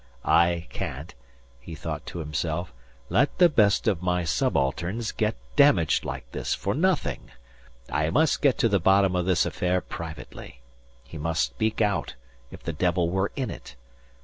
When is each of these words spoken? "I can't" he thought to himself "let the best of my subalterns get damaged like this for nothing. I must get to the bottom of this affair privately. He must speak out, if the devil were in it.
"I 0.25 0.65
can't" 0.71 1.13
he 1.59 1.75
thought 1.75 2.07
to 2.07 2.17
himself 2.17 2.73
"let 3.09 3.37
the 3.37 3.49
best 3.49 3.87
of 3.87 4.01
my 4.01 4.23
subalterns 4.23 5.11
get 5.11 5.35
damaged 5.55 6.03
like 6.05 6.31
this 6.31 6.55
for 6.55 6.73
nothing. 6.73 7.29
I 7.87 8.09
must 8.09 8.41
get 8.41 8.57
to 8.57 8.67
the 8.67 8.79
bottom 8.79 9.15
of 9.15 9.27
this 9.27 9.45
affair 9.45 9.79
privately. 9.79 10.63
He 11.03 11.19
must 11.19 11.43
speak 11.45 11.81
out, 11.81 12.15
if 12.49 12.63
the 12.63 12.73
devil 12.73 13.11
were 13.11 13.31
in 13.35 13.51
it. 13.51 13.75